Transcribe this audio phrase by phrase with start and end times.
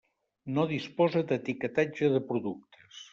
[0.53, 3.05] No disposa d'etiquetatge de productes.